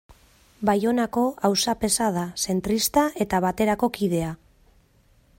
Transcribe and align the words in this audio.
Baionako 0.69 1.25
auzapeza 1.49 2.07
da, 2.15 2.23
zentrista 2.47 3.03
eta 3.27 3.43
Baterako 3.47 3.91
kidea. 3.99 4.33